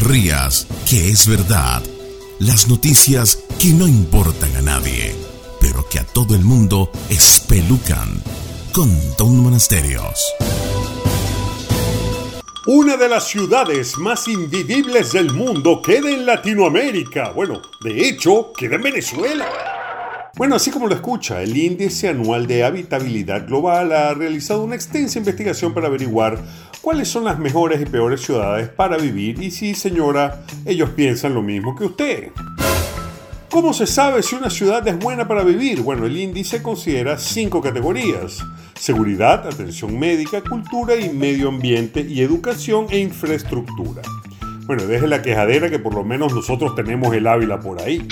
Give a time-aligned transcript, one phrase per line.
[0.00, 1.82] rías, que es verdad.
[2.38, 5.14] Las noticias que no importan a nadie,
[5.60, 8.22] pero que a todo el mundo espelucan.
[8.72, 10.18] Con Don Monasterios.
[12.66, 17.30] Una de las ciudades más invivibles del mundo queda en Latinoamérica.
[17.30, 19.73] Bueno, de hecho, queda en Venezuela.
[20.36, 25.20] Bueno, así como lo escucha, el Índice Anual de Habitabilidad Global ha realizado una extensa
[25.20, 26.40] investigación para averiguar
[26.80, 31.42] cuáles son las mejores y peores ciudades para vivir y si, señora, ellos piensan lo
[31.42, 32.28] mismo que usted.
[33.48, 35.82] ¿Cómo se sabe si una ciudad es buena para vivir?
[35.82, 38.44] Bueno, el índice considera cinco categorías.
[38.76, 44.02] Seguridad, atención médica, cultura y medio ambiente y educación e infraestructura.
[44.66, 48.04] Bueno, deje la quejadera que por lo menos nosotros tenemos el Ávila por ahí.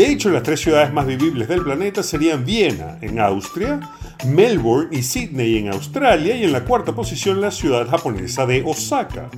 [0.00, 3.80] De hecho, las tres ciudades más vivibles del planeta serían Viena, en Austria,
[4.24, 9.28] Melbourne y Sydney, en Australia, y en la cuarta posición la ciudad japonesa de Osaka.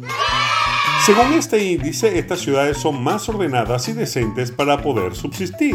[1.04, 5.74] Según este índice, estas ciudades son más ordenadas y decentes para poder subsistir.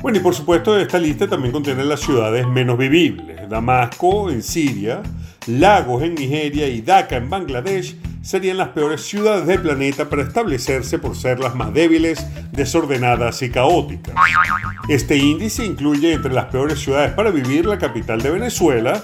[0.00, 3.46] Bueno, y por supuesto, esta lista también contiene las ciudades menos vivibles.
[3.46, 5.02] Damasco, en Siria,
[5.48, 10.98] Lagos, en Nigeria y Dhaka, en Bangladesh, serían las peores ciudades del planeta para establecerse
[10.98, 14.14] por ser las más débiles, desordenadas y caóticas.
[14.88, 19.02] Este índice incluye entre las peores ciudades para vivir la capital de Venezuela,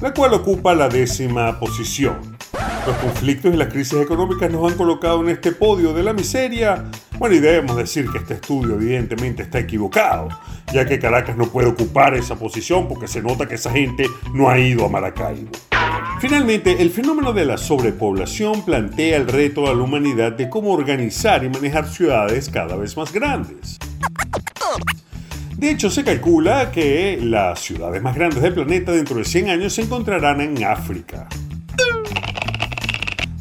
[0.00, 2.36] la cual ocupa la décima posición.
[2.86, 6.84] Los conflictos y las crisis económicas nos han colocado en este podio de la miseria.
[7.18, 10.28] Bueno, y debemos decir que este estudio evidentemente está equivocado,
[10.72, 14.48] ya que Caracas no puede ocupar esa posición porque se nota que esa gente no
[14.48, 15.50] ha ido a Maracaibo.
[16.20, 21.44] Finalmente, el fenómeno de la sobrepoblación plantea el reto a la humanidad de cómo organizar
[21.44, 23.78] y manejar ciudades cada vez más grandes.
[25.56, 29.72] De hecho, se calcula que las ciudades más grandes del planeta dentro de 100 años
[29.72, 31.28] se encontrarán en África.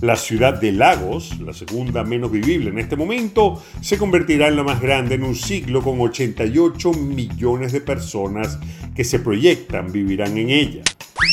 [0.02, 4.64] La ciudad de Lagos, la segunda menos vivible en este momento, se convertirá en la
[4.64, 8.60] más grande en un siglo con 88 millones de personas
[8.96, 10.84] que se proyectan vivirán en ella.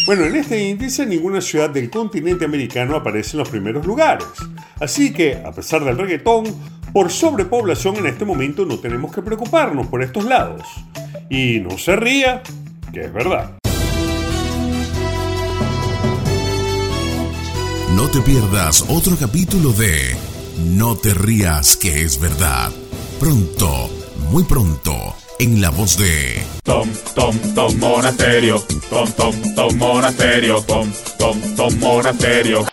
[0.06, 4.26] Bueno, en este índice ninguna ciudad del continente americano aparece en los primeros lugares.
[4.78, 6.44] Así que, a pesar del reggaetón,
[6.92, 10.62] por sobrepoblación en este momento no tenemos que preocuparnos por estos lados.
[11.30, 12.42] Y no se ría,
[12.92, 13.56] que es verdad.
[17.96, 20.14] No te pierdas otro capítulo de
[20.76, 22.70] No te rías que es verdad.
[23.18, 23.88] Pronto,
[24.30, 28.64] muy pronto, en la voz de Tom, Tom, Tom Monasterio.
[28.90, 30.62] Tom, Tom, Tom Monasterio.
[30.62, 32.64] Tom, Tom, Tom Monasterio.